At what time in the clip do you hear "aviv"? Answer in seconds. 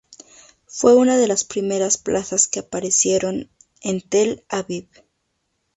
4.49-4.87